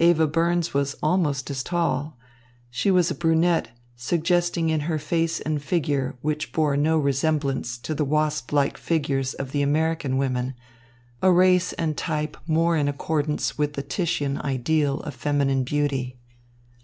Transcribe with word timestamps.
Eva 0.00 0.26
Burns 0.26 0.74
was 0.74 0.96
almost 1.04 1.52
as 1.52 1.62
tall. 1.62 2.18
She 2.68 2.90
was 2.90 3.12
a 3.12 3.14
brunette, 3.14 3.68
suggesting 3.94 4.70
in 4.70 4.80
her 4.90 4.98
face 4.98 5.38
and 5.40 5.62
figure, 5.62 6.18
which 6.20 6.52
bore 6.52 6.76
no 6.76 6.98
resemblance 6.98 7.78
to 7.82 7.94
the 7.94 8.04
wasp 8.04 8.52
like 8.52 8.76
figures 8.76 9.34
of 9.34 9.52
the 9.52 9.62
American 9.62 10.16
women, 10.16 10.54
a 11.22 11.30
race 11.30 11.74
and 11.74 11.96
type 11.96 12.36
more 12.44 12.76
in 12.76 12.88
accordance 12.88 13.56
with 13.56 13.74
the 13.74 13.84
Titian 13.84 14.38
ideal 14.40 14.98
of 15.02 15.14
feminine 15.14 15.62
beauty. 15.62 16.18